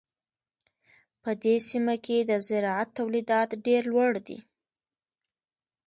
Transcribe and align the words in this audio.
په 1.23 1.31
دې 1.43 1.55
سیمه 1.69 1.95
کې 2.05 2.17
د 2.21 2.31
زراعت 2.47 2.89
تولیدات 2.97 3.49
ډېر 3.65 3.81
لوړ 3.91 4.11
دي. 4.27 4.39